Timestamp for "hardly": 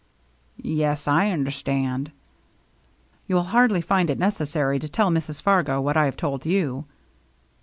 3.53-3.81